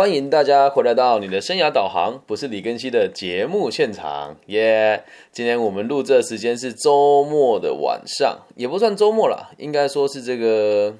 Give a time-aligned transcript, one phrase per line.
[0.00, 5.04] 欢迎大家回来到你的生涯导航，不是李根熙的节目现场耶。
[5.30, 10.94] 今天我们录制的时间是周末的晚上，也不算周末了，应该说是这个，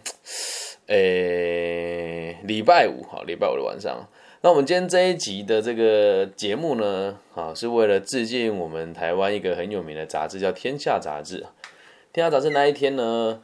[0.89, 4.07] 诶，礼拜五好，礼拜五的晚上。
[4.43, 11.39] 那我们今天这一集的这个节目呢，啊，是为了致敬我们台湾一个很有名的杂志，叫《天下杂志》。
[12.13, 13.41] 《天下杂志》那一天呢？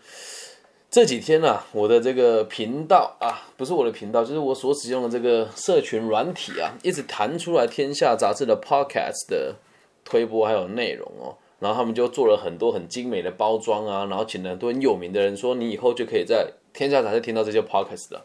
[0.88, 9.56] 这几天呢，我的这个频道啊，不是我的频道，就是我所使用的这个社群软体啊，一直弹出来《天下杂志》的 Podcast 的
[10.04, 16.46] 推播还有内容哦，然后他们就做了很多很精美的包装啊，然后请了很多很有名的人说，你以后就可以在
[16.76, 18.24] 《天下杂志》听到这些 Podcast 的。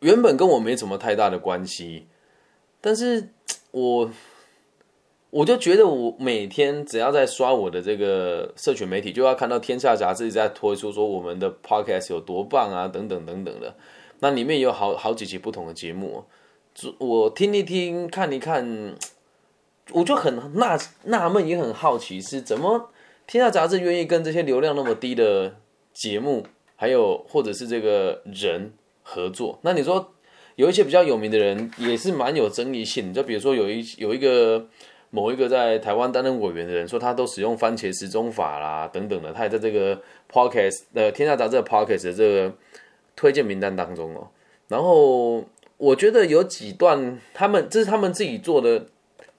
[0.00, 2.06] 原本跟我没什么太大的关系，
[2.80, 3.30] 但是
[3.72, 4.10] 我。
[5.32, 13.74] 我就觉得，我每天只要在刷我的这个社群媒体，就要看到《天下杂志》在推出说我们的 podcast 有多棒啊，等等等等的。
[14.20, 16.24] 那里面有好好几期不同的节目，
[16.98, 18.94] 我听一听，看一看，
[19.92, 22.78] 我就很纳纳闷，也很好奇，是怎么
[23.26, 25.56] 《天下杂志》愿意跟这些流量那么低的
[25.94, 26.46] 节目，
[26.76, 29.58] 还有或者是这个人合作？
[29.62, 30.12] 那你说
[30.56, 34.66] 有一些比较有名的人，也是蛮有争议性，就比如说有一有一个。
[35.14, 42.54] 某一个在台湾担任委员的人说，他都使用番茄时钟法啦，等等的，他也在这个 podcast 的天下杂志的 podcast 的这个
[43.14, 44.28] 推荐名单当中哦。
[44.68, 45.44] 然后
[45.76, 48.86] 我觉得有几段他们这是他们自己做的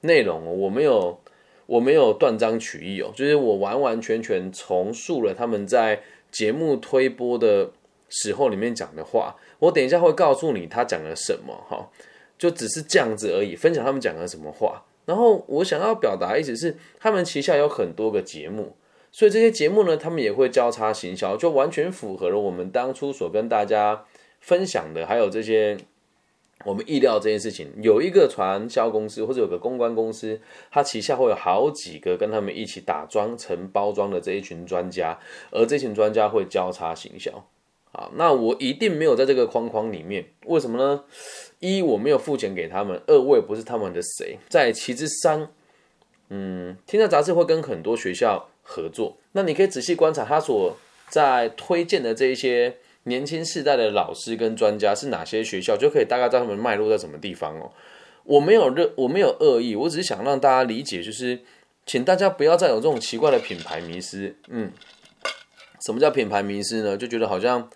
[0.02, 1.20] 内容哦，我没有
[1.66, 7.72] 我没有断章取义哦，就是我完完全全重述了他们在节目推播的
[8.10, 9.36] 时候里面讲的话。
[9.58, 11.90] 我等一下会告诉你他讲了什么哈，
[12.38, 14.84] 就只是这样子而已，分享他们讲了什么话。
[15.06, 18.76] 然后我想要表达意思是，他们旗下有很多个节目，
[19.12, 24.06] 所以这些节目呢，他们也会交叉行销，就完全符合了我们当初所跟大家
[24.40, 25.78] 分享的，还有这些
[26.66, 27.72] 我们意料这件事情。
[27.82, 30.40] 有一个传销公司或者有个公关公司，
[30.72, 35.20] 它旗下会有好几个跟他们一起打装成包装的这一群专家，
[35.52, 37.46] 而这群专家会交叉行销。
[37.94, 41.04] 啊，那我一定没有在这个框框里面，为什么呢？
[41.60, 44.40] 一我没有付钱给他们，二我也不是他们的谁。
[44.50, 45.48] 在其之三，
[46.30, 50.76] 嗯，天下杂志会跟很多学校合作，那你可以仔细观察他所
[51.08, 57.72] 在推荐的这一些年轻世代的老师跟专家是哪些学校，就可以大概知道他们脉络在什么地方哦。
[58.24, 61.40] 我没有热，我没有恶意，我只是想让大家理解，就是
[61.86, 64.36] 请大家不要再有这种奇怪的品牌迷失。
[64.48, 64.72] 嗯，
[65.86, 66.98] 什么叫品牌迷失呢？
[66.98, 67.70] 就觉得好像。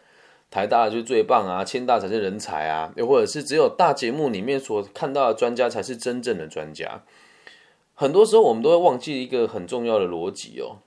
[0.50, 7.04] 台大就最棒啊，清大才是人才啊，又或者是只有大节目里面所看到的专家才是真正的专家。
[7.94, 10.80] 很多时候我们都会忘记一个很重要的逻辑哦，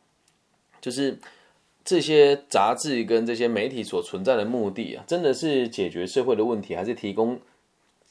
[0.81, 1.19] 就是
[1.84, 7.41] 这些杂志跟这些媒体所存在的目的啊，真的是解决社会的问题，还是提供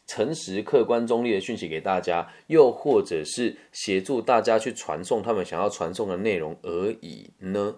[0.06, 7.76] 诚实、客观、中立的讯息给大家，又或者是协助大家去传送他们想要传送的内容而已呢？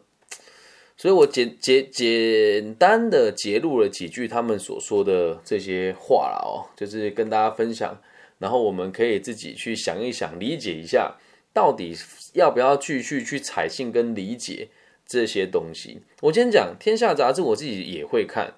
[1.01, 7.99] 所以我简简简单的截录了几句他们所说的这些话了哦，就是跟大家分享，
[8.37, 11.15] 然后我们可以自己去想一想，理解一下，
[11.51, 11.97] 到底
[12.33, 14.69] 要不要继续去采信跟理解
[15.07, 16.01] 这些东西。
[16.21, 18.53] 我今天讲《天下杂志》，我自己也会看，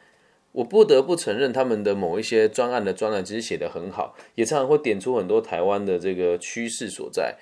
[0.52, 7.38] 我不得不承认他们的某一些专案的专栏其实写得很好，也常常会点出很多台湾的这个趋势所在。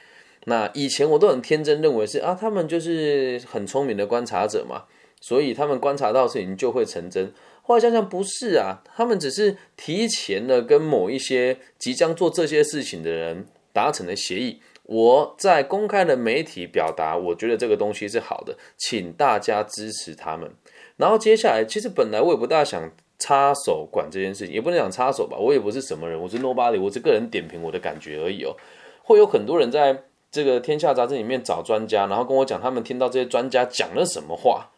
[0.45, 4.85] 那以前我都很天真认为是啊，他们就是很聪明的观察者嘛，
[5.19, 7.31] 所以他们观察到事情就会成真。
[7.61, 14.59] 后来想想不是啊，他们只是提前的跟某一些即将做这些事情的人达成了协议。
[14.85, 20.51] 我在公开的媒体表达，我觉得这个东西是好的，请大家支持他们。
[20.97, 28.57] 然后接下来，其实本来我也不大想插手管这件事情，也不能讲插手吧，我也不是什么人，我是 nobody，我是个人点评我的感觉而已哦。
[29.03, 30.05] 会有很多人在。
[30.31, 34.69] 这个《天下杂志》里面找专家，然后跟我讲他们听到这些专家讲了什么话。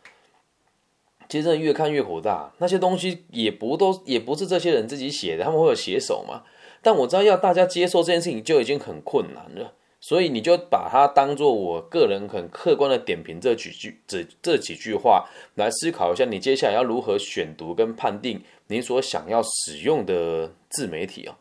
[1.29, 6.43] 其实越看越火大，那些东西也不都也不是这些人自己写的，他们会有写手嘛？
[6.81, 21.37] 但我知道要大家接受这件事情就已经很困难了，所以你就把它当做我个人很客观的点评这几句这这几句话来思考一下，你接下来要如何选读跟判定你所想要使用的自媒体啊？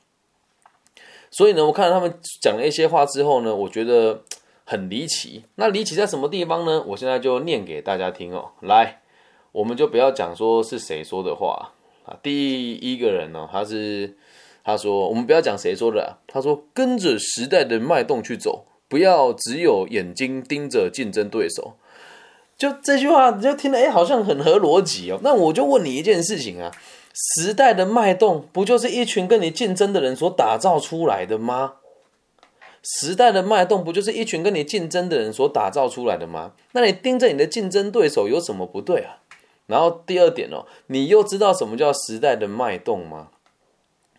[1.33, 4.21] 所以呢，我看到他们讲了一些话之后呢，我觉得
[4.67, 5.45] 很离奇。
[5.55, 6.85] 那离奇在什么地方呢？
[6.87, 8.51] 我现在就念给大家听哦。
[8.61, 9.01] 来，
[9.51, 11.73] 我们就不要讲说是谁说的话
[12.05, 12.15] 啊。
[12.23, 14.15] 第一个人呢，他是
[14.63, 21.77] 他说，我们不要讲谁说的，他说跟着时代的脉动去走，不要只有眼睛盯着竞争对手。
[22.59, 25.19] 就这句话，你就听了哎，好像很合逻辑哦。
[25.23, 26.71] 那我就问你一件事情啊。
[27.13, 31.75] 时代的脉动不就是一群跟你竞争的人所打造出来的吗？
[32.83, 36.53] 时代的脉动不就是一群跟你竞争的人所打造出来的吗？
[36.73, 39.19] 那你盯着你的竞争对手有什么不对啊？
[39.67, 43.29] 然后第二点哦，你又知道什么叫时代的脉动吗？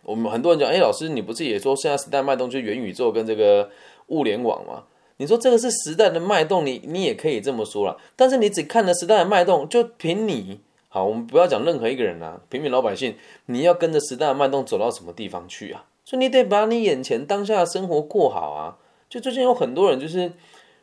[0.04, 3.70] 我们很多人讲，哎，老师，你不是也说现在时代脉动就元宇宙跟这个
[4.06, 4.84] 物联网吗？
[5.18, 7.98] 你说这个是时代的脉动，你你也可以这么说了。
[8.16, 10.60] 但是你只看了时代的脉动，就凭你
[10.94, 15.86] 好，我们不要讲任何一个人啊，平民老百姓，你要跟着时代的脉动走到什么地方去啊？
[16.04, 18.78] 所以你得把你眼前当下的生活过好啊。
[19.10, 20.30] 就最近有很多人就是。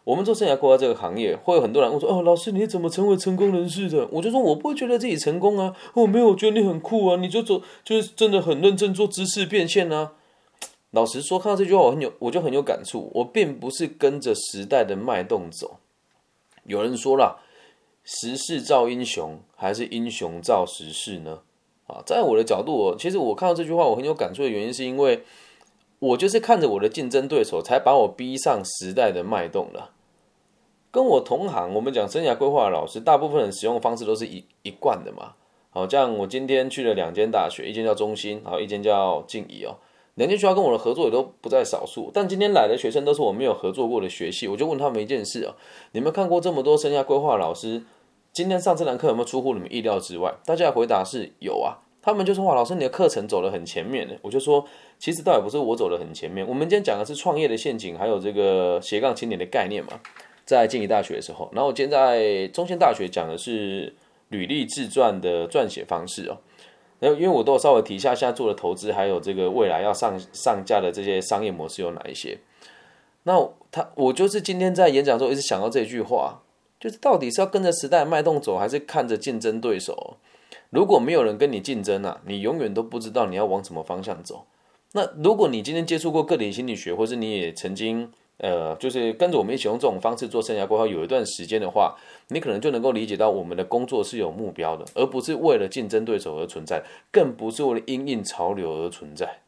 [0.04, 10.14] 我们做生涯规划这个行业，会有很多人问说：“哦，老师，你怎么成为成功人士的？”我就说：“我不会觉得自己成功啊，我没有觉得你很酷啊，你就做就是真的很认真做知识变现啊。”
[10.90, 13.12] 老实说，看到这句话，我很有，我就很有感触。
[13.14, 15.78] 我并不是跟着时代的脉动走。
[16.64, 17.44] 有人说了
[18.20, 21.40] ：“时势造英雄，还是英雄造时势呢？”
[21.88, 25.24] 啊，在我的角度，我其实我看到这句话，我很有感触的原因，是因为。
[26.02, 29.90] 我就是看着我的竞争对手，才把我逼上时代的脉动的。
[30.90, 35.34] 跟我同行，我们讲生涯规划的老师，大部分人使用方式都是一一贯的嘛。
[35.70, 39.78] 好，像我今天去了两间大学，一间叫中心，然后一间叫静怡哦。
[40.16, 44.48] 两间学校跟我的合作也都不在少数，但今天来的学生都是我没有合作过的学系。
[44.48, 45.54] 我就问他们一件事哦：
[45.92, 47.84] 你们看过这么多生涯规划老师，
[48.34, 50.34] 今天上这堂课有没有出乎你们意料之外？
[50.46, 51.80] 大家的回答是有啊。
[52.02, 54.16] 他们就说：哇，老师你的课程走得很前面呢。
[54.22, 54.68] 我就说。
[54.98, 60.00] 其实倒也不是我走的很前面，我们今天讲的是创业的陷阱，还有这个斜杠青年的概念嘛。
[60.46, 63.96] 在静宜大学的时候，然后我今天在中县大学讲的是
[64.30, 66.38] 履历自传的撰写方式哦。
[67.00, 72.38] 然后因为我都有稍微提一下现在做的投资，还有这个未来要上上架的这些商业模式有哪一些。
[73.24, 76.44] 那他我就是今天在演讲中一直想到这句话，
[76.82, 80.18] 就是到底是要跟着时代脉动走，还是看着竞争对手？
[80.72, 84.48] 如果没有人跟你竞争啊，你永远都不知道你要往什么方向走。
[84.94, 91.96] 那如果你今天接触过个体心理学，或是你也曾经呃，就是跟着我们一起用这种方式做生涯规划有一段时间的话，
[92.30, 96.82] 你可能就能够理解到我们的工作是有目标的，而不是为了竞争对手而存在，
[97.12, 99.42] 更不是为了因应潮流而存在。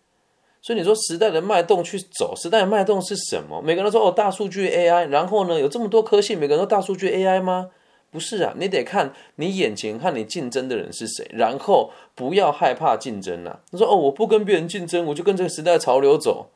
[0.63, 3.61] 所以你说时代的脉动去走，时代的脉动是什么？
[3.61, 7.71] 每个人说哦，大数据 AI，然后呢，有这么多科系，每个人都大数据 AI 吗？
[8.09, 13.59] 不是啊，你得看你眼前和你竞争的人是谁，然后不要害怕竞争啊。
[13.71, 16.47] 他说：“哦，我不跟别人竞争，我就跟这个时代潮流走，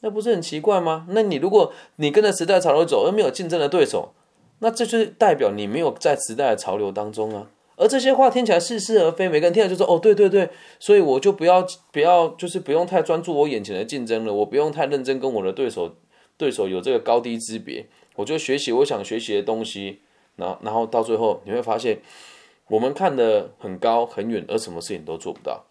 [0.00, 1.06] 那不是很奇怪吗？
[1.10, 4.12] 那你如果你跟着时代潮流走，而没有竞争的对手，
[4.58, 7.46] 那这就代表你没有在时代的潮流当中啊。
[7.82, 10.48] 而这些话听起来似是而非，每个人听了就说：哦，对对对，
[10.78, 15.96] 所以我就不要不要，就是不用太专注我眼前的竞争了，我不用太认真跟我的对手
[16.38, 17.86] 对手有这个高低之别，
[18.16, 20.00] 我就学习我想学习的东西。”
[20.36, 22.00] 然后，然后到最后你会发现，
[22.68, 25.64] 我们看的很高很远，而什么事情都做不到，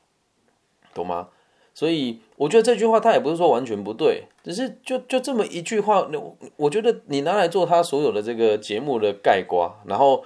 [0.94, 1.30] 懂吗？
[1.74, 10.24] 所以我觉得这句话他也不是说完全不对，只是就就这么一句话，我我觉得你拿来做他所有的这个节目的盖瓜，然后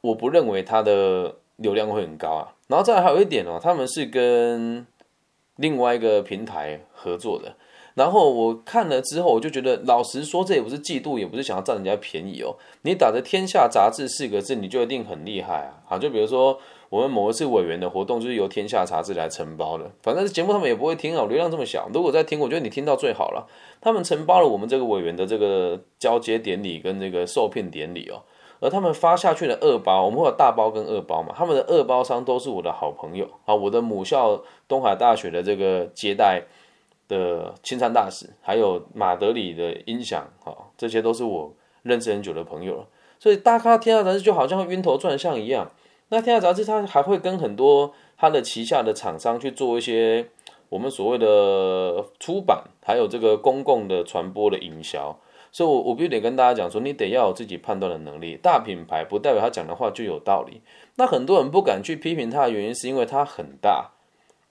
[0.00, 2.54] 我不认为他的流量会很高啊。
[2.68, 4.86] 然后再还有一点哦，他们是跟
[5.56, 7.54] 另外一个平台合作的。
[7.94, 12.54] 然后我看了之后，我就觉得，老实说，这也不是嫉妒，也不是想要占人家便宜哦。
[12.82, 15.82] 你打着“天下杂志”四个字，你就一定很厉害啊！
[15.84, 16.56] 好，就比如说
[16.88, 19.90] 我们某一次委员的活动，就是由《天下杂志》来承包的。
[20.02, 21.90] 反正节目他们也不会听啊，流量这么小。
[21.92, 23.48] 如果在听，我觉得你听到最好了。
[23.80, 28.22] 他们承包了我们这个委员的这个交接典礼跟这个受聘典礼哦。
[28.60, 31.34] 而他们发下去的二包，我们会有大包跟二包嘛？
[31.36, 36.44] 他们的二包商都是我的好朋友啊，我的母校东海大学的这个接待。
[37.10, 41.52] 的青山大使，还有马德里的音响，哈，这些都是我
[41.82, 42.86] 认识很久的朋友了。
[43.18, 45.68] 所以大家看到天下杂志，就好像晕头转向一样。
[46.10, 50.28] 那天下杂志它还会跟很多它的旗下的厂商去做一些
[50.68, 55.18] 我们所谓的出版，还有这个公共的传播的营销。
[55.52, 58.38] 所以，我我必须得跟大家讲说，你得要有自己判断的能力。
[58.40, 60.60] 大品牌不代表他讲的话就有道理。
[60.96, 63.90] 那很多人不敢去批评他的原因，是因为他很大。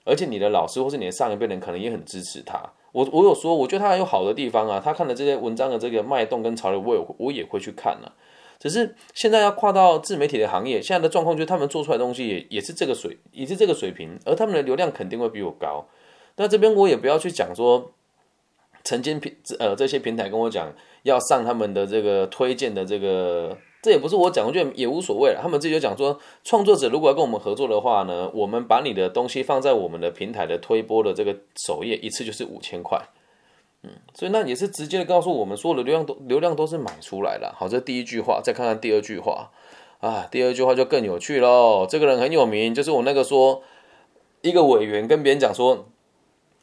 [0.06, 2.60] 而且你的老师或是你的上一辈人可能也很支持他。
[2.92, 4.82] 我我有说，我觉得他有好的地方啊。
[4.84, 8.14] 他看了这些文章的这个脉动跟潮流，我也我也会去看了。
[8.58, 15.86] 只是现在要跨到自媒体的行业，现在的状况就是他们做出来的东西也也是这个水，也是这个水平，而他们的流量肯定会比我高。
[16.36, 17.92] 那这边我也不要去讲说，
[18.90, 23.56] 曾经平呃这些平台跟我讲要上他们的这个推荐的这个。
[23.82, 25.40] 这也不是我讲，我觉得也无所谓了。
[25.42, 33.00] 他们自己就讲说，创作者如果要跟我们合作的话呢，我们把你的东西放在我们的平台的推播的这个首页，一次就是五千块。
[33.84, 37.56] 嗯，所以那也是直接的告诉我们，所有的流量都流量都是买出来了。
[37.58, 39.52] 好，这第一句话，再看看第二句话
[40.02, 41.88] 啊，第二句话就更有趣喽。
[41.90, 43.64] 这个人很有名，就是我那个说
[44.42, 45.86] 一个委员跟别人讲说，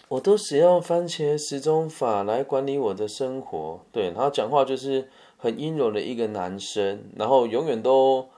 [0.09, 3.85] 我都使用番茄时钟法来管理我的生活。
[3.91, 8.29] 对，他讲话就是很阴柔的一个男生，然后永远都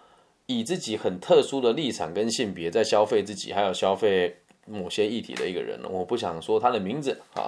[0.46, 5.78] 以自己很特殊的立场跟性别在消费自己，还有消费某些议题的一个人。
[5.90, 7.46] 我不想说他的名字啊。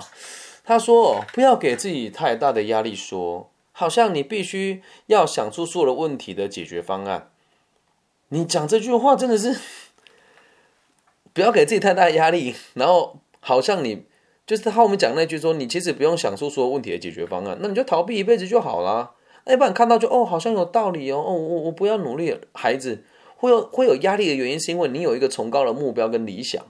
[0.62, 7.30] 他说：“不要给自己太大的压力，说好像你必须要想出所有的问题的解决方案。”
[8.28, 9.58] 你讲这句话真的是
[11.32, 14.04] 不要给自己太大压力，然后好像你
[14.50, 19.12] 就是他后面讲那句说：“你其实不用想出所有问题的解决方案，那你就逃避一辈子就好了。”
[19.46, 23.04] 那一般看到就哦，好像有道理哦，哦，我我不要努力，孩子
[23.36, 26.60] 会有会有压力的原因是因为你有一个崇高的目标跟理想，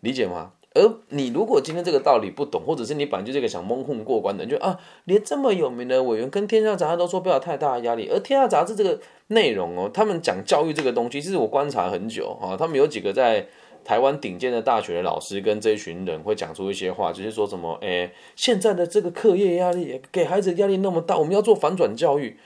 [0.00, 0.54] 理解吗？
[0.74, 8.98] 而你如果今天这个道理不懂，或者是你本来就这个想蒙混过关的，就啊，连这么有名的委员跟《天下杂志》都说不要太大的压力，而《天下杂志》这个
[9.28, 13.46] 内容哦，他们讲教育这个东西，其实我观察很久啊，他们有几个在
[13.86, 22.36] 台湾顶尖的大学的老师跟这一群人会讲出一些话，就是说什么，哎，现在的这个课业压力给孩子压力那么大，我们要做反转教育，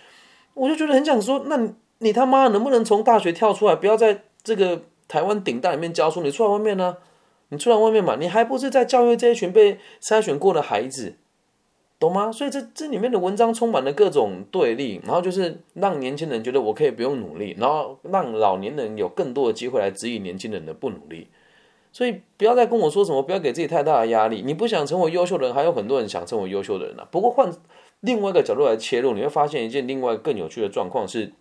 [0.53, 6.99] 我就觉得很想说，那你他妈能不能从大学跳出来，不要在这个台湾顶大里面教书，你出来外面呢？
[7.49, 11.17] 你出来外面嘛，你还不是在教育这一群被筛选过的孩子，
[12.01, 12.33] 懂吗？
[12.33, 21.29] 所以这这里面的文章充满了各种对立，然后就是让年轻人觉得我可以不用努力，然后让老年人有更多的机会来指引年轻人的不努力。
[21.93, 24.43] 所以不要再跟我说什么，不要给自己太大的压力。
[24.45, 27.07] 你不想成为优秀的人，还有很多人想成为优秀的人呢。
[27.11, 27.53] 不过换
[28.01, 31.33] 另外一个角度来切入，你会发现一件另外更有趣的状况是，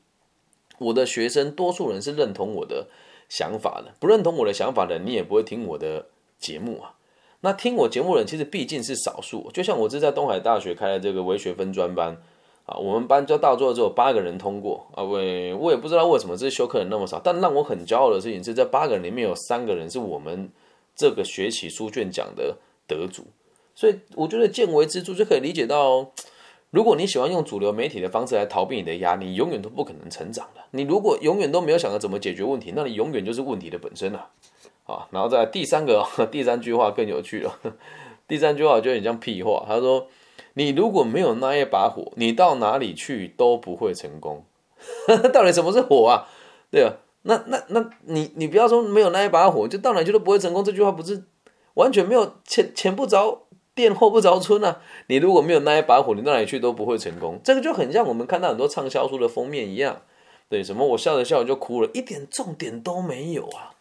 [0.77, 2.87] 我的学生多数人是认同我的。
[3.29, 6.07] 想法的不认同我的想法的，你也不会听我的
[6.39, 6.95] 节目啊。
[7.41, 9.49] 那听我节目的人其实毕竟是少数。
[9.53, 12.17] 就像我是在东海大学开的这个文学分专班
[12.65, 15.03] 啊，我们班就到最后只有八个人通过啊。
[15.03, 15.19] 我
[15.57, 17.19] 我也不知道为什么这修课人那么少。
[17.23, 20.49] 但让我很骄傲的事情是在八个人里面有三个人是我们
[20.95, 23.23] 这个学期书卷奖的得主。
[23.73, 26.11] 所以我觉得见微知著就可以理解到。
[26.71, 30.61] 如果你喜欢用主流媒体的方式来逃避你的压力，你永远都不可能成长的。
[30.69, 34.29] 你如果永远都没有想着怎么解决问题，那你永远就是问题的本身啊！
[34.89, 37.53] 啊，然后在第三个 第三句话更有趣了。
[38.27, 40.07] 第三句话就很像屁话，他说
[40.55, 44.43] ：“你如果没有那一把火，你到哪里去都不会成功。
[45.31, 46.27] ”到底什么是火啊？
[46.71, 46.93] 对啊，
[47.23, 50.63] 那那那你你不要说没有那一把火，就到哪去都不会成功。
[50.63, 51.23] 这句话不是
[51.75, 53.43] 完全没有前前不着。
[53.75, 54.81] 店后不着村啊！
[55.07, 57.39] 你如果没有那一把火，你到哪里去都不会成功。
[57.41, 60.01] 这个就很像我们看到很多畅销书的封面一样，
[60.49, 63.78] 对什么我笑着笑着就哭了，一点重点都没有啊！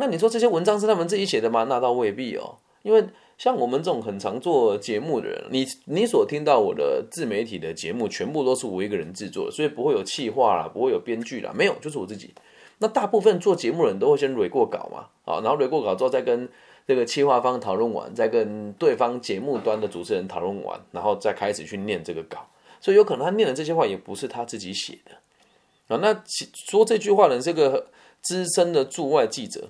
[0.00, 1.64] 那你说这些文章是他们自己写的吗？
[1.68, 2.56] 那倒未必哦。
[2.82, 3.04] 因为
[3.38, 12.34] 像我们这种很常做节目的人，你你所听到我的自媒体的节目，全部都是我一个人制作的，所以不会有企划啦，不会有编剧啦，没有，就是我自己。
[12.78, 16.48] 那大部分做节目的人都会先蕊过稿嘛，啊，然后蕊过稿之后再跟。
[16.86, 22.44] 这个企划方讨论完，再跟对方节目端的主持人讨论完，然后再开始去念这个稿，
[22.80, 26.00] 所以有可能他念的这些话也不是他自己写的啊。
[26.02, 26.20] 那
[26.68, 27.86] 说这句话的人是个
[28.22, 29.68] 资深的驻外记者，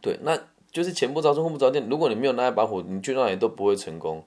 [0.00, 0.38] 对，那
[0.70, 1.88] 就是前不着村后不着店。
[1.88, 4.24] 如果你没有那一把火，你去哪里都不会成功。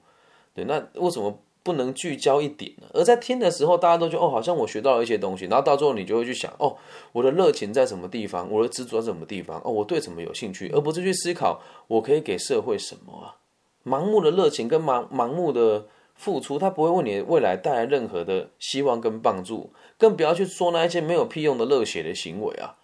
[0.54, 1.38] 对，那为什么？
[1.64, 6.76] 不能聚焦一点呢而在听的时候，大家都觉得哦，好像我学到了一些东西，然后到最后你就会去想哦，
[7.12, 13.36] 我的热情在什么地方，我的执着在什么地方哦，我对什么有兴趣，而不是去思考我可以给社会什么啊。
[13.84, 15.86] 盲目的热情跟盲盲目的
[16.16, 22.74] 付出，它不会为你未来带来任何的希望跟帮助，更不要去说那一些没有屁用的热血的行为啊，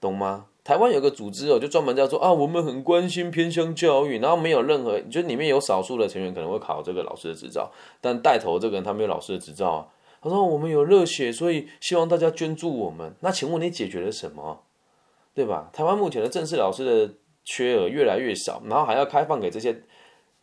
[0.00, 0.46] 懂吗？
[0.70, 9.88] 台湾有个组织哦，就专门叫做啊，我们很关心偏向教育，然后没有任何，就里面有少数的成员可能会考这个老师的执照，但带头这个人他没有老师的执照啊。
[10.22, 13.12] 他说我们有热血，所以希望大家捐助我们。
[13.18, 14.62] 那请问你解决了什么？
[15.34, 15.70] 对吧？
[15.72, 19.82] 台湾目前的正式老师的缺额越来越少，然后还要开放给这些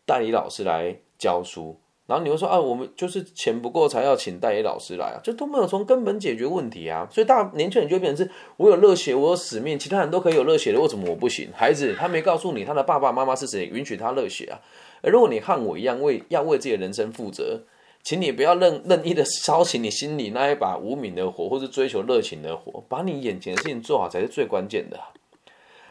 [0.05, 1.79] 代理老师来教书。
[2.08, 7.06] 然后你会说啊，我们就是钱不够才要请代理老师来啊，这都没有从根本解决问题啊。
[7.12, 11.50] 所以大年轻人就变成是，我有热血，我有使命，其他人都可以有热血的，为什么我不行？
[11.54, 14.58] 孩子他没告诉你他的爸爸妈妈是谁，允许他热血啊。
[15.02, 17.64] 而如果你和我一样为要为自己的人生负责，
[18.04, 24.98] 请你不要任任意的烧起你心里那一把无名的火，或是追求热情的火，把你眼前的事情做好才是最关键的。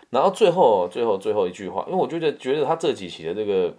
[0.09, 3.75] 然后最后最后最后一句话，因为我觉得觉得他这几期的这个。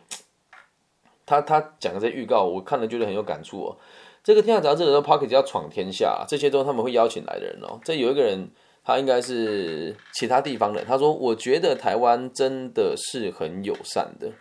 [1.27, 3.77] 他他讲的这预告，我看了觉得很有感触哦。
[4.23, 7.79] 这个《天下杂志》的 p o c k e t 叫闯天下，这些都是他们会邀请来的人哦。
[7.83, 8.49] 这有一个人，
[8.83, 10.83] 他应该是其他地方的。
[10.83, 14.31] 他说：“我觉得台湾真的是很友善的。”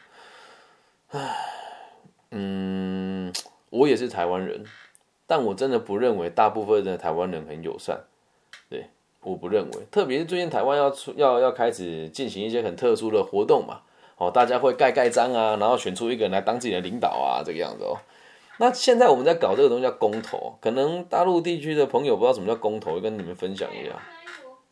[1.11, 1.37] 唉，
[2.31, 3.33] 嗯，
[3.71, 4.64] 我也是台湾人，
[5.26, 8.05] 但我真的不认为大部分的台湾人很友善。
[8.69, 8.87] 对
[9.21, 13.83] 我不认为，特别是最近台湾要出要要开始进行一些很特殊的活动嘛，
[14.16, 17.99] 哦，大家会盖盖章啊，然后选出一个人来当自己的领导啊，这个样子哦。
[18.58, 23.92] 那现在我们在搞这个东西叫公投，可能大陆地区的朋友不知道什么叫公投，跟你们分享一下，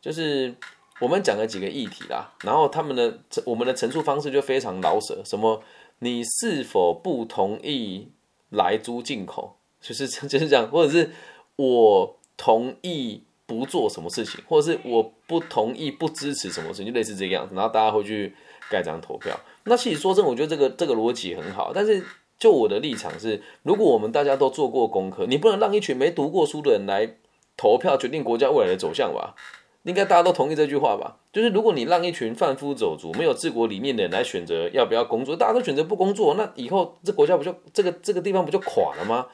[0.00, 0.54] 就是
[1.00, 5.62] 我们讲了几个议题啦，然后他们的我们的陈述方式就非常老舍，什么
[5.98, 8.08] 你是否不同意
[8.48, 11.10] 来租进口，就是就是这样，或者是
[11.56, 13.23] 我同意。
[13.46, 17.54] 不做什么事情，或者是我不同意、不支持什么事情，就类似这个样子。
[17.54, 18.34] 然后大家会去
[18.70, 19.38] 盖章投票。
[19.64, 21.72] 那其实说真，我觉得这个这个逻辑很好。
[21.74, 22.04] 但是
[22.38, 27.16] 就我的立场是，如果我们大家都做过功课，你不能让一群没读过书的人来
[27.56, 29.34] 投票决定国家未来的走向吧？
[29.82, 31.18] 应该大家都同意这句话吧？
[31.30, 39.26] 就是如果你让一群贩夫走卒、没有治国理念的人来选择要不要工作，大家都选择不工作，那以后这国家不就这个这个地方不就垮了吗？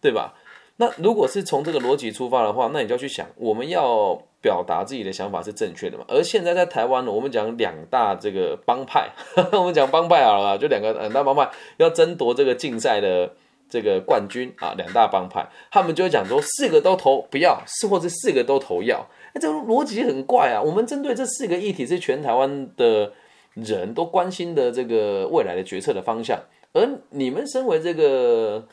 [0.00, 0.32] 对吧？
[0.80, 6.04] 那如果是从这个逻辑出发的话，那你就要去想，我们要表达自己的想法是正确的嘛？
[6.06, 9.10] 而现在在台湾呢，我们讲两大这个帮派，
[9.52, 13.32] 我们讲帮派好了，就两个两大帮派要争夺这个竞赛的
[13.68, 20.62] 这个冠军啊，两大帮派，他们就会讲说四个都投不要，是或是四个都投要，哎，这个逻辑很怪啊。
[20.62, 23.12] 我们针对这四个议题是全台湾的
[23.54, 26.38] 人都关心的这个未来的决策的方向，
[26.72, 28.68] 而你们身为这个。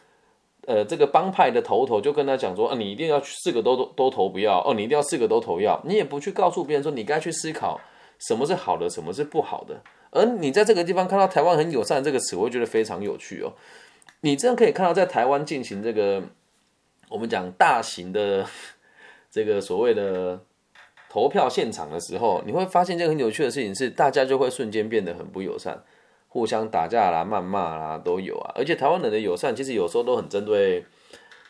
[0.68, 7.80] 呃，这个帮派的头头就跟他讲说，啊，你一定要四个都都都投不要哦，你一定要四个都投要，你也不去告诉别人说，你该去思考
[8.20, 9.80] 什么是好的，什么是不好的。
[10.10, 13.54] 而你在这个地方看到台湾很友善这个词，我觉得非常有趣哦。
[14.22, 16.24] 你这样可以看到，在台湾进行这个
[17.10, 18.46] 我们讲大型的
[19.30, 20.40] 这个所谓的
[21.10, 25.84] 投票现场的时候，你会发现这个很有趣的事情是，大家就会瞬间变得很不友善。
[26.36, 30.84] 互相打架啦、谩骂啦都有啊，而且台湾人的友善其实有时候都很针对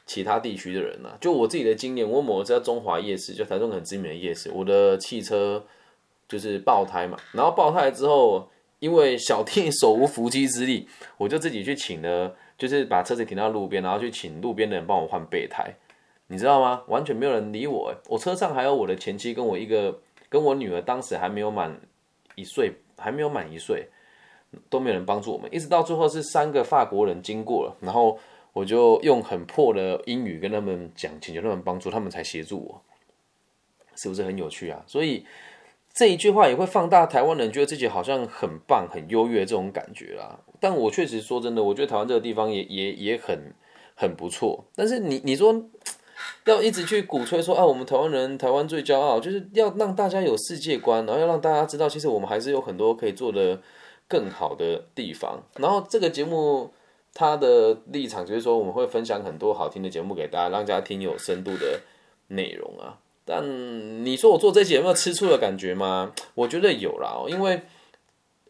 [0.05, 1.17] 其他地区的人呐。
[1.19, 5.65] 就我自己的经验，我某次在中华夜市，就台中很知名的夜市，我的汽车
[6.29, 7.17] 就是爆胎嘛。
[7.31, 10.87] 然后爆胎之后，因为小弟手无缚鸡之力，
[11.17, 15.73] 我就自己去请了，就是把车子停到路边，然后去请路边的人帮我换备胎。
[16.27, 16.83] 你知道吗？
[16.89, 17.91] 完全没有人理我。
[18.07, 21.75] 我车上还有我的前妻跟我一个跟我女儿，当时还没有满
[22.35, 23.87] 一岁，还没有满一岁。
[24.69, 28.17] 都没有人帮助我们，一直到最后是三个法国人经过了，然后
[28.53, 32.81] 我就用很破的英语跟他们讲，请求他们帮助，他们才协助我，
[33.95, 34.81] 是不是很有趣啊？
[34.87, 35.25] 所以
[35.93, 40.39] 这一句话也会放大台湾人觉得自己好像很棒、很优越这种感觉啦。
[40.61, 43.53] 但我确实说真的，我觉得台湾这个地方也也也很
[43.93, 44.63] 很不错。
[44.73, 45.61] 但是你你说
[46.45, 53.61] 要一直去鼓吹说啊，我们台湾人台湾最骄傲，就是要让大家有世界观，然后要让大家知道，其实我们还是有很多可以做的。
[54.07, 56.71] 更好的地方，然后这个节目
[57.13, 61.81] 它的立场就是说，我们会分享很多好听的节目给大家，让大家听有深度的
[62.27, 62.99] 内容啊。
[63.25, 66.13] 但你说我做这节目有吃醋的感觉吗？
[66.35, 67.61] 我觉得有啦，因为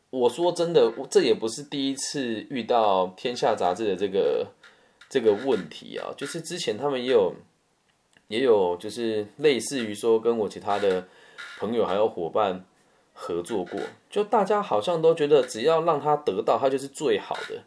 [0.10, 4.48] 我说真的，这也不是第一次遇到《天下》杂志的这个
[5.10, 7.34] 这个问题啊，就是之前他们也有
[8.28, 11.08] 也有就是类似于说跟我其他的
[11.60, 12.66] 朋友还有伙伴。
[13.18, 17.64] 合作过，就大家好像都觉得只要让他得到，他就是最好的。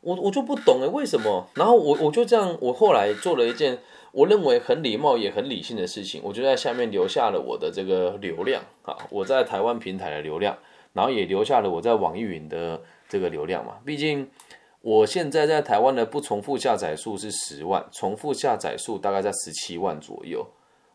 [0.00, 1.46] 我我就不懂哎，为什么？
[1.54, 3.78] 然后我我就这样，我后来做了一件
[4.12, 10.58] 我认为很礼貌也很理性的事情，我就在下面留下了我的这个流量啊，我在台湾平台的流量，
[10.92, 13.76] 然后也留下了我在网易云的这个流量嘛。
[13.84, 14.28] 毕竟
[14.80, 20.44] 我现在在台湾的不重复下载数是十万，重复下载数大概在十七万左右。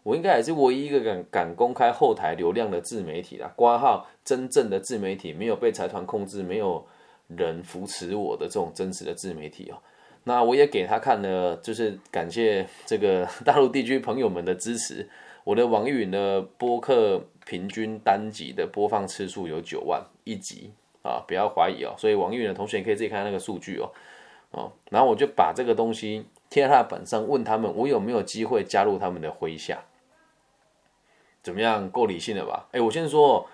[0.06, 3.52] 我应该也是唯一一个敢敢公开后台流量的自媒体啦。
[3.56, 6.86] 挂号真正的自媒体，没有被财团控制，没有
[7.28, 9.82] 人扶持我的这种真实的自媒体哦。
[10.26, 15.10] 那我也给他看了，就是感谢这个 大陆地区朋友们的支持。
[15.44, 21.96] 我的网易云的播客平均单集的播放次数有九万一集啊，不要怀疑哦。
[21.98, 23.90] 所以网易云的同学也可以自己看那个数据哦。
[24.52, 29.84] 哦，然后我就把这个东西贴在他的本上，问他们我有没有机会加入他们的麾下。
[31.46, 32.68] 怎么样，够理性了吧？
[32.72, 33.48] 哎，我先说，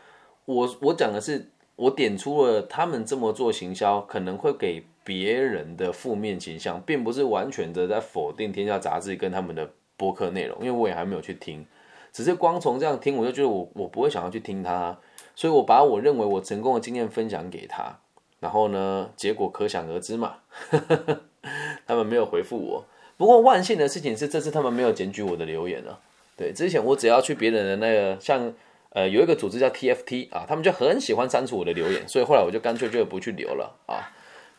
[0.45, 11.65] 我我讲的是，我点出了他们这么做行销可能会给别人的负面形象，并不是完全的在否定天下杂志跟他们的播客内容，因为我也还没有去听，
[12.13, 14.97] 只是光从这样听，我就觉得我我不会想要去听他，
[15.35, 17.99] 所以我把我认为我成功的经验分享给他，
[18.39, 20.35] 然后呢，结果可想而知嘛，
[21.85, 22.85] 他们没有回复我。
[23.17, 25.99] 不过万幸的事情是，这次他们没有检举我的留言了。
[26.41, 28.51] 对，之前我只要去别人的那个，像
[28.89, 34.09] 呃有一个组织叫 TFT 啊，他们就很喜欢删除我的留言，所以后来我就干脆就不去留了啊。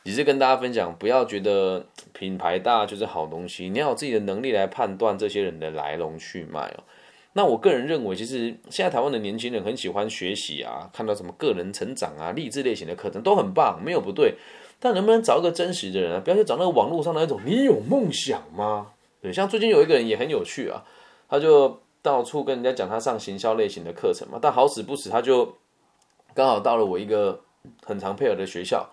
[0.04, 6.84] 只是跟大家分享，不要觉得品牌大就是好东西，你要有自己的能力来判断这些人的来龙去脉哦。
[7.32, 14.36] 那我个人认为，其实现在台湾的年轻人很喜欢学习啊，看到什么个人成长啊、励志类型的课程都很棒，没有不对。
[14.78, 16.20] 但能不能找一个真实的人啊？
[16.22, 18.92] 不要去找那个网络上的那种“你有梦想吗？”
[19.22, 20.82] 对，像最近有一个人也很有趣啊，
[21.32, 25.54] 他就到处跟人家讲他上行销类型的课程嘛，但好死不死他就
[26.34, 27.40] 刚好到了我一个
[27.86, 28.90] 很常配合的学校。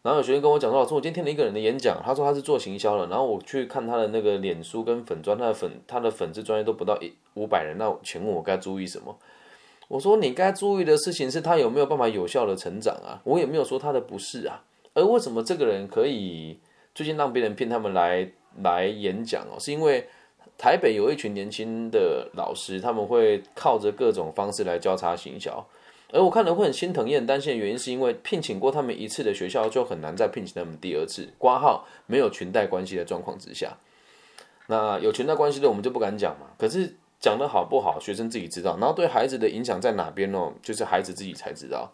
[0.00, 3.06] 然后有学生跟我讲说：“老师我今天听了一个人的演讲，他说他是做行销的。
[3.08, 7.76] 然后我去看他的那个脸书跟粉砖，他的粉他的粉丝专业都不到一五百人。
[7.78, 9.14] 那请问我该注意什么？
[9.88, 13.20] 我说你该注意的事情是他有没有办法有效的成长啊？
[13.24, 14.64] 我也没有说他的不是啊。
[14.94, 16.58] 而为什么这个人可以
[16.94, 19.60] 最近让别人骗他们来来演讲哦？
[19.60, 20.08] 是因为
[20.56, 25.66] 台北有一群年轻的老师，他们会靠着各种方式来交叉行销。”
[26.14, 31.26] 而我看了会很心疼也很担心的原因，是因为聘请过他们一次的学校，就很难再聘请他们第二次。
[31.38, 33.78] 挂号没有裙带关系的状况之下，
[34.66, 36.48] 那有裙带关系的我们就不敢讲嘛。
[36.58, 38.76] 可是讲的好不好，学生自己知道。
[38.78, 40.52] 然后对孩子的影响在哪边呢？
[40.60, 41.90] 就是孩子自己才知道。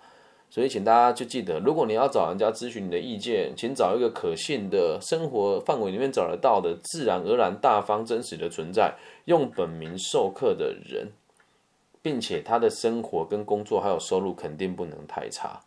[0.51, 11.13] 所以请大家就记得，如果你要找人家咨询你的意见，请找一个可信的生活范围里面找得到的、自然而然、大方、真实的存在，用本名授课的人。
[12.01, 15.61] 并且他的生活跟工作还有收入肯定不能太差，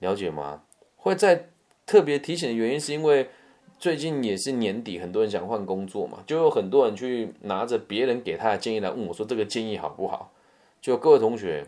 [0.00, 0.62] 了解吗？
[0.96, 1.48] 会在
[1.86, 3.30] 特别提醒的原因是因为
[3.78, 10.32] 最近也是年底，很多人想换工作嘛，就有很多人去拿着别人给他的建议来问我说这个建议好不好？
[10.82, 11.64] 就各位同学，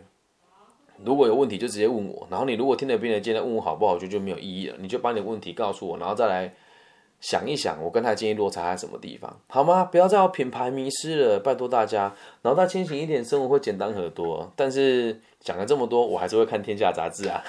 [1.05, 6.53] 如果有问题就直接问我，然后你如果听了别人的建议问我好不好，就就没有意义了，你就把你的问题告诉我，然后再来。
[7.21, 9.85] 想一想，我跟他建议落差在什么地方，好吗？
[9.85, 14.51] 不要再有品牌迷失了，拜托大家，脑袋清醒一点，生活会简单很多。
[14.57, 17.41] 但是讲了这么多，我还是会看《天下》杂志啊，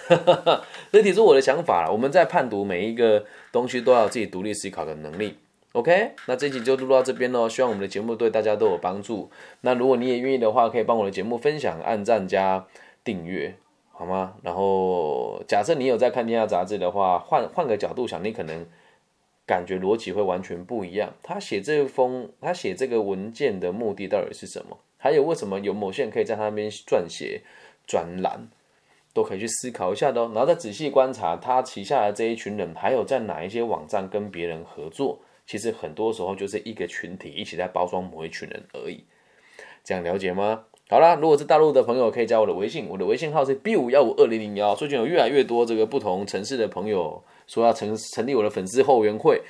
[0.92, 1.90] 这提出我的想法了。
[1.90, 5.38] 我们在判读每一个东西，都要自己独立思考的能力。
[5.72, 7.48] OK，那这集就录到这边喽。
[7.48, 9.28] 希望我们的节目对大家都有帮助。
[9.62, 12.64] 那如果你也愿意的话，可以帮我的节目分享、按赞加
[13.04, 13.54] 订阅，
[13.92, 14.34] 好吗？
[14.42, 18.66] 然后假设你有在看《天下》杂志的话，换换个角度想，你可能。
[19.46, 21.12] 感觉逻辑会完全不一样。
[21.22, 24.78] 他写这封，他写这个文件的目的到底是什么？
[24.96, 27.42] 还有为什么有某些人可以在他那边撰写
[27.86, 28.48] 专栏，
[29.12, 30.22] 都可以去思考一下的。
[30.28, 35.18] 然后再仔细观察他旗下的这一群人，还有在哪一些网站跟别人合作。
[35.46, 39.04] 其实很多时候就是一个群体一起在包装某一群人而已。
[39.84, 40.64] 这样了解吗？
[40.90, 44.74] 好啦，如果是大陆的朋友，可以加我的微信，我的微信号是 B 五幺五二零零幺。
[44.74, 47.22] 最近有越来越多这个不同城市的朋友。
[47.46, 49.42] 说要成成立我的粉丝后援会，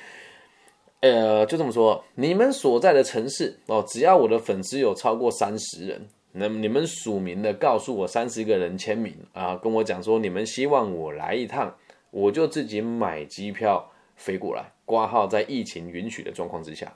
[0.99, 2.03] 呃，就这么说。
[2.15, 11.73] 你们所在的城市哦，只要我的粉丝有超过三十人，那你们署名的告诉我三十个人签名啊，跟我讲说你们希望我来一趟，
[12.11, 16.91] 我就自己买机票飞过来，挂号在疫情允许的状况之下。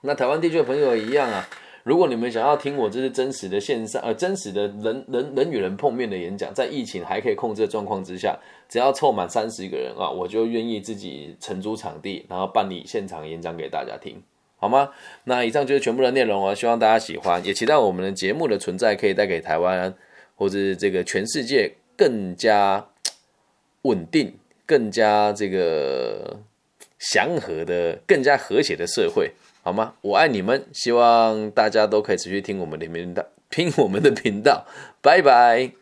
[0.00, 1.46] 那台湾地区的朋友一样啊。
[1.84, 14.22] 如果你们想要听我这是真实的线上呃真实的人人人与人碰面的演讲，在疫情还可以控制的状况之下，只要凑满三十个人啊，我就愿意自己承租场地，然后办理现场演讲给大家听，
[14.56, 14.90] 好吗？
[15.24, 19.92] 那以上就是全部的内容哦，希望大家喜欢，也期待我们的节目的存在可以带给台湾
[20.36, 22.86] 或者这个全世界更加
[23.82, 26.38] 稳定、更加这个
[27.00, 29.32] 祥和的、更加和谐的社会。
[29.62, 29.94] 好吗？
[30.02, 34.66] 我爱你们，希望大家都可以持续听我们的频道，听我们的频道，
[35.00, 35.81] 拜拜。